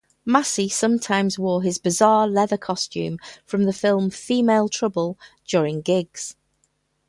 Massey 0.25 0.67
sometimes 0.67 1.37
wore 1.37 1.61
his 1.61 1.77
bizarre 1.77 2.27
leather 2.27 2.57
costume 2.57 3.19
from 3.45 3.65
the 3.65 3.71
film 3.71 4.09
"Female 4.09 4.67
Trouble" 4.67 5.15
during 5.47 5.81
gigs. 5.81 6.35